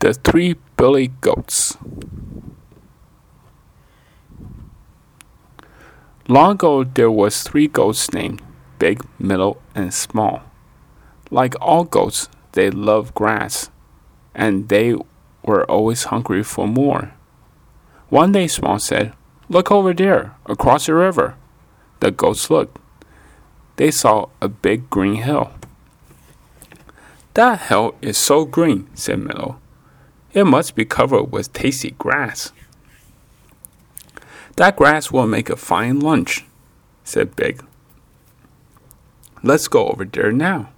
The 0.00 0.14
Three 0.14 0.56
Billy 0.78 1.08
Goats. 1.20 1.76
Long 6.26 6.52
ago 6.52 6.84
there 6.84 7.10
was 7.10 7.42
three 7.42 7.68
goats 7.68 8.10
named 8.10 8.40
Big, 8.78 9.04
Middle, 9.18 9.60
and 9.74 9.92
Small. 9.92 10.40
Like 11.30 11.54
all 11.60 11.84
goats, 11.84 12.30
they 12.52 12.70
loved 12.70 13.12
grass, 13.12 13.68
and 14.34 14.70
they 14.70 14.94
were 15.44 15.70
always 15.70 16.04
hungry 16.04 16.44
for 16.44 16.66
more. 16.66 17.12
One 18.08 18.32
day 18.32 18.46
Small 18.46 18.78
said, 18.78 19.12
Look 19.50 19.70
over 19.70 19.92
there, 19.92 20.34
across 20.46 20.86
the 20.86 20.94
river. 20.94 21.36
The 22.00 22.10
goats 22.10 22.48
looked. 22.48 22.78
They 23.76 23.90
saw 23.90 24.30
a 24.40 24.48
big 24.48 24.88
green 24.88 25.16
hill. 25.16 25.52
That 27.34 27.68
hill 27.68 27.96
is 28.00 28.16
so 28.16 28.46
green, 28.46 28.88
said 28.94 29.18
Middle. 29.18 29.59
It 30.32 30.44
must 30.44 30.74
be 30.76 30.84
covered 30.84 31.32
with 31.32 31.52
tasty 31.52 31.90
grass. 31.92 32.52
That 34.56 34.76
grass 34.76 35.10
will 35.10 35.26
make 35.26 35.50
a 35.50 35.56
fine 35.56 36.00
lunch, 36.00 36.44
said 37.02 37.34
Big. 37.34 37.64
Let's 39.42 39.68
go 39.68 39.88
over 39.88 40.04
there 40.04 40.32
now. 40.32 40.70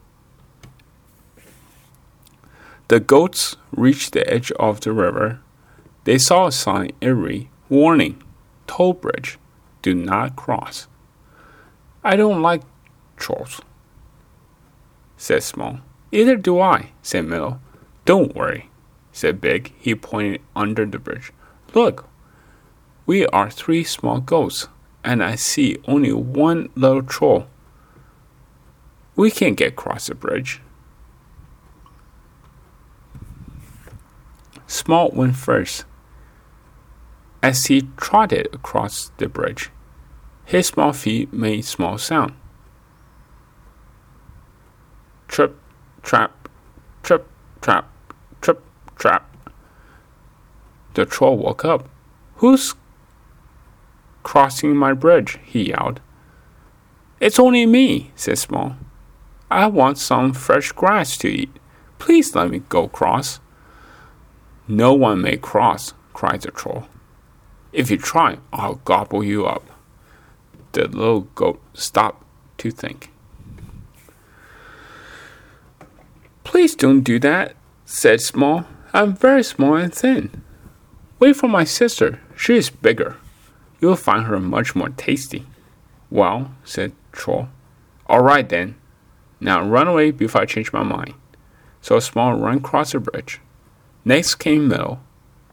The 2.89 3.01
goats 3.01 3.57
reached 3.71 4.13
the 4.13 4.29
edge 4.33 4.53
of 4.53 4.81
the 4.81 4.93
river. 4.93 5.41
They 6.05 6.19
saw 6.19 6.47
a 6.47 6.53
sign 6.53 6.93
read, 7.01 7.49
Warning, 7.69 8.23
toll 8.67 8.93
bridge, 8.93 9.39
do 9.83 9.95
not 9.95 10.37
cross. 10.37 10.89
I 12.05 12.17
don't 12.17 12.43
like 12.43 12.63
trolls, 13.17 13.61
said 15.17 15.43
Small. 15.43 15.81
Either 16.11 16.37
do 16.37 16.61
I, 16.61 16.91
said 17.03 17.25
Middle. 17.25 17.61
Don't 18.05 18.35
worry, 18.35 18.69
said 19.13 19.41
Big. 19.41 19.73
He 19.79 19.95
pointed 19.95 20.41
under 20.57 20.85
the 20.87 20.99
bridge. 20.99 21.33
Look, 21.75 22.09
we 23.07 23.27
are 23.27 23.51
three 23.51 23.85
small 23.85 24.21
goats, 24.21 24.69
and 25.05 25.23
I 25.23 25.35
see 25.37 25.79
only 25.87 26.13
one 26.13 26.71
little 26.75 27.03
troll. 27.03 27.47
We 29.15 29.31
can't 29.31 29.57
get 29.57 29.75
across 29.75 30.07
the 30.07 30.15
bridge. 30.15 30.61
Small 34.67 35.11
went 35.11 35.37
first. 35.37 35.85
As 37.43 37.67
he 37.67 37.89
trotted 37.99 38.49
across 38.55 39.11
the 39.19 39.29
bridge, 39.29 39.71
his 40.47 40.69
small 40.69 40.93
feet 40.93 41.33
made 41.33 41.65
small 41.65 41.99
sound. 41.99 42.35
Trip, 45.29 45.59
trap, 46.03 46.49
trip, 47.03 47.27
trap, 47.61 47.92
trap. 49.03 49.25
The 50.95 51.05
troll 51.05 51.37
woke 51.37 51.65
up. 51.65 51.89
Who's 52.37 52.77
crossing 54.23 54.77
my 54.77 54.93
bridge? 54.93 55.39
he 55.45 55.71
yelled. 55.71 56.01
It's 57.19 57.41
only 57.41 57.67
me, 57.67 58.13
said 58.15 58.39
Small. 58.39 58.77
I 59.51 59.67
want 59.67 59.99
some 59.99 60.33
fresh 60.33 60.71
grass 60.71 61.17
to 61.19 61.29
eat. 61.29 61.51
Please 61.99 62.35
let 62.37 62.51
me 62.51 62.61
go 62.69 62.87
cross. 62.87 63.41
No 64.69 64.95
one 64.95 65.21
may 65.23 65.37
cross, 65.37 65.95
cried 66.13 66.43
the 66.43 66.53
troll. 66.53 66.87
If 67.73 67.91
you 67.91 67.97
try, 67.97 68.39
I'll 68.53 68.81
gobble 68.85 69.25
you 69.25 69.47
up. 69.47 69.65
The 70.73 70.87
little 70.87 71.23
goat 71.35 71.61
stopped 71.75 72.25
to 72.59 72.71
think. 72.71 73.11
Please 76.45 76.77
don't 76.77 77.03
do 77.03 77.19
that, 77.19 77.57
said 77.85 78.21
Small. 78.21 78.65
I'm 78.95 79.15
very 79.15 79.43
small 79.43 79.75
and 79.77 79.93
thin. 79.93 80.43
Wait 81.19 81.37
for 81.37 81.49
my 81.49 81.65
sister. 81.65 82.21
She 82.37 82.57
is 82.57 82.69
bigger. 82.69 83.17
You'll 83.81 83.97
find 83.97 84.27
her 84.27 84.39
much 84.39 84.75
more 84.75 84.91
tasty. 84.91 85.47
Well, 86.11 86.51
said 86.63 86.93
Troll. 87.11 87.49
All 88.07 88.23
right 88.23 88.47
then. 88.47 88.77
Now 89.41 89.67
run 89.67 89.89
away 89.89 90.11
before 90.11 90.43
I 90.43 90.47
change 90.47 90.73
my 90.73 90.83
mind. 90.83 91.15
So 91.81 91.99
Small 92.01 92.35
ran 92.35 92.59
across 92.59 92.93
the 92.93 93.01
bridge. 93.01 93.41
Next 94.05 94.35
came 94.35 94.69
Middle. 94.69 95.01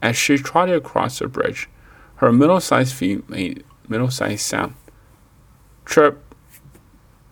As 0.01 0.17
she 0.17 0.37
trotted 0.37 0.75
across 0.75 1.19
the 1.19 1.27
bridge, 1.27 1.69
her 2.17 2.31
middle-sized 2.31 2.93
feet 2.93 3.29
made 3.29 3.63
middle-sized 3.87 4.41
sound. 4.45 4.75
Trip, 5.85 6.21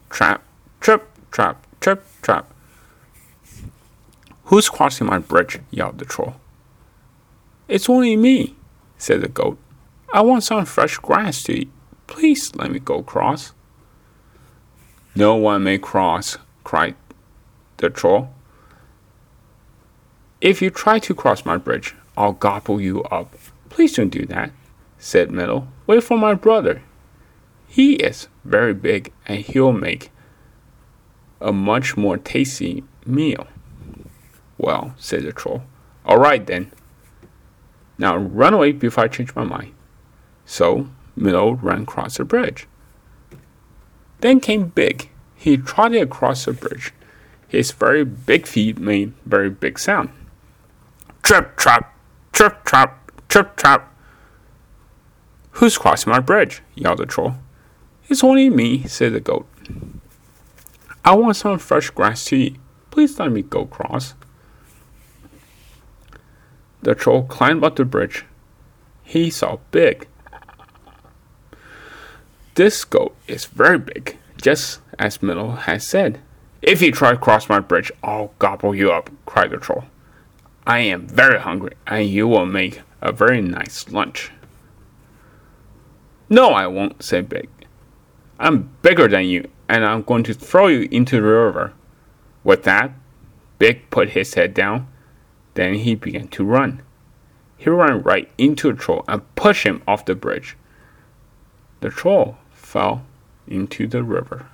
trap, 0.09 0.43
trip, 0.79 1.07
trap, 1.31 1.65
trip, 1.79 2.05
trap. 2.21 2.53
Who's 4.47 4.69
crossing 4.69 5.07
my 5.07 5.19
bridge? 5.19 5.59
yelled 5.71 5.97
the 5.97 6.05
troll. 6.05 6.35
It's 7.67 7.89
only 7.89 8.15
me, 8.15 8.55
said 8.97 9.19
the 9.19 9.27
goat. 9.27 9.57
I 10.13 10.21
want 10.21 10.43
some 10.43 10.63
fresh 10.63 10.97
grass 10.97 11.43
to 11.43 11.51
eat. 11.51 11.69
Please 12.07 12.55
let 12.55 12.71
me 12.71 12.79
go 12.79 13.03
cross. 13.03 13.51
No 15.15 15.35
one 15.35 15.65
may 15.65 15.77
cross, 15.77 16.37
cried 16.63 16.95
the 17.77 17.89
troll. 17.89 18.29
If 20.39 20.61
you 20.61 20.69
try 20.69 20.99
to 20.99 21.13
cross 21.13 21.43
my 21.43 21.57
bridge, 21.57 21.93
I'll 22.15 22.31
gobble 22.31 22.79
you 22.79 23.03
up. 23.03 23.35
Please 23.67 23.97
don't 23.97 24.09
do 24.09 24.25
that, 24.27 24.51
said 24.97 25.29
Middle. 25.29 25.67
Wait 25.87 26.03
for 26.03 26.17
my 26.17 26.35
brother. 26.35 26.83
He 27.67 27.95
is 27.95 28.29
very 28.45 28.73
big 28.73 29.11
and 29.27 29.39
he'll 29.39 29.73
make 29.73 30.09
a 31.41 31.51
much 31.51 31.97
more 31.97 32.17
tasty 32.17 32.85
meal. 33.05 33.45
Well, 34.57 34.95
said 34.97 35.23
the 35.23 35.31
troll. 35.31 35.63
All 36.05 36.17
right 36.17 36.45
then. 36.45 36.71
Now 37.97 38.17
run 38.17 38.53
away 38.53 38.71
before 38.71 39.05
I 39.05 39.07
change 39.07 39.35
my 39.35 39.43
mind. 39.43 39.73
So 40.45 40.87
Middle 41.15 41.55
ran 41.55 41.83
across 41.83 42.17
the 42.17 42.25
bridge. 42.25 42.67
Then 44.21 44.39
came 44.39 44.67
Big. 44.67 45.09
He 45.35 45.57
trotted 45.57 46.01
across 46.01 46.45
the 46.45 46.53
bridge. 46.53 46.93
His 47.47 47.71
very 47.71 48.03
big 48.03 48.45
feet 48.45 48.77
made 48.77 49.13
very 49.25 49.49
big 49.49 49.79
sound. 49.79 50.09
Trip 51.23 51.55
trap, 51.55 51.95
trip 52.33 52.63
trap, 52.65 53.11
trip 53.29 53.55
trap. 53.55 53.93
Who's 55.51 55.77
crossing 55.77 56.11
my 56.11 56.19
bridge? 56.19 56.61
yelled 56.75 56.99
the 56.99 57.05
troll. 57.05 57.35
It's 58.09 58.23
only 58.23 58.49
me, 58.49 58.87
said 58.87 59.13
the 59.13 59.19
goat. 59.19 59.47
I 61.03 61.15
want 61.15 61.35
some 61.35 61.57
fresh 61.59 61.89
grass 61.89 62.25
to 62.25 62.35
eat. 62.35 62.55
Please 62.91 63.17
let 63.19 63.31
me 63.31 63.41
go 63.41 63.65
cross. 63.65 64.13
The 66.87 66.95
troll 66.95 67.23
climbed 67.23 67.65
up 67.65 67.75
the 67.75 67.83
bridge. 67.83 68.23
He 69.03 69.29
saw 69.29 69.57
Big. 69.71 70.07
This 72.55 72.85
goat 72.85 73.13
is 73.27 73.43
very 73.43 73.77
big, 73.77 74.17
just 74.41 74.79
as 74.97 75.21
Middle 75.21 75.57
had 75.67 75.81
said. 75.81 76.21
If 76.61 76.81
you 76.81 76.93
try 76.93 77.11
to 77.11 77.17
cross 77.17 77.49
my 77.49 77.59
bridge, 77.59 77.91
I'll 78.01 78.31
gobble 78.39 78.73
you 78.73 78.89
up, 78.89 79.09
cried 79.25 79.51
the 79.51 79.57
troll. 79.57 79.83
I 80.65 80.79
am 80.79 81.07
very 81.07 81.41
hungry, 81.41 81.73
and 81.85 82.07
you 82.07 82.25
will 82.25 82.45
make 82.45 82.83
a 83.01 83.11
very 83.11 83.41
nice 83.41 83.89
lunch. 83.89 84.31
No, 86.29 86.51
I 86.51 86.67
won't, 86.67 87.03
said 87.03 87.27
Big. 87.27 87.49
I'm 88.39 88.71
bigger 88.81 89.09
than 89.09 89.25
you, 89.25 89.49
and 89.67 89.83
I'm 89.83 90.03
going 90.03 90.23
to 90.23 90.33
throw 90.33 90.67
you 90.67 90.87
into 90.89 91.17
the 91.17 91.23
river. 91.23 91.73
With 92.45 92.63
that, 92.63 92.93
Big 93.59 93.89
put 93.89 94.11
his 94.11 94.35
head 94.35 94.53
down. 94.53 94.87
Then 95.57 95.73
he 95.73 95.95
began 95.95 96.27
to 96.27 96.45
run. 96.45 96.83
He 97.57 97.67
ran 97.67 98.03
right 98.03 98.29
into 98.37 98.69
a 98.69 98.75
troll 98.75 99.03
and 99.07 99.23
pushed 99.33 99.65
him 99.65 99.81
off 99.87 100.05
the 100.05 100.13
bridge. 100.13 100.55
The 101.79 101.89
troll 101.89 102.37
fell 102.51 103.07
into 103.47 103.87
the 103.87 104.03
river. 104.03 104.45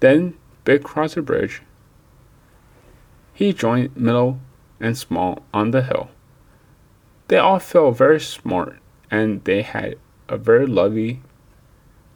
Then 0.00 0.32
Big 0.64 0.82
crossed 0.82 1.16
the 1.16 1.20
bridge. 1.20 1.60
He 3.34 3.52
joined 3.52 3.94
Middle 3.94 4.40
and 4.80 4.96
Small 4.96 5.42
on 5.52 5.72
the 5.72 5.82
hill. 5.82 6.08
They 7.26 7.36
all 7.36 7.58
felt 7.58 7.98
very 7.98 8.20
smart 8.20 8.78
and 9.10 9.44
they 9.44 9.60
had 9.60 9.98
a 10.30 10.38
very 10.38 10.66
lovely 10.66 11.20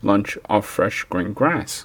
lunch 0.00 0.38
of 0.48 0.64
fresh 0.64 1.04
green 1.04 1.34
grass. 1.34 1.84